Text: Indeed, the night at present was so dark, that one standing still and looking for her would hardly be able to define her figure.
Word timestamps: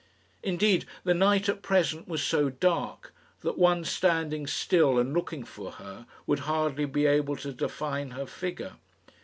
Indeed, 0.41 0.85
the 1.03 1.13
night 1.13 1.47
at 1.47 1.61
present 1.61 2.07
was 2.07 2.23
so 2.23 2.49
dark, 2.49 3.13
that 3.41 3.55
one 3.59 3.85
standing 3.85 4.47
still 4.47 4.97
and 4.97 5.13
looking 5.13 5.43
for 5.43 5.73
her 5.73 6.07
would 6.25 6.39
hardly 6.49 6.85
be 6.85 7.05
able 7.05 7.35
to 7.35 7.53
define 7.53 8.09
her 8.09 8.25
figure. 8.25 8.77